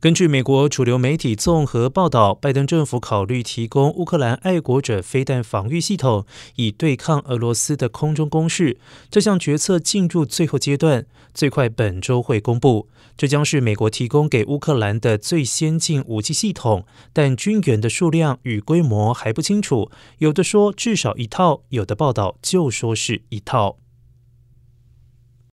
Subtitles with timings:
[0.00, 6.24] 根据美国主流媒体综合报道拜登政府考虑提供乌克兰爱国者飞弹防御系统
[6.54, 8.78] 以对抗俄罗斯的空中攻势
[9.10, 12.88] 这项决策进入最后阶段最快本周会公布。
[13.16, 23.78] 这将是美国提供给乌克兰的最先进武器系统但军援的数量与规模还不清楚有的说至少一套有的报道就说是一套。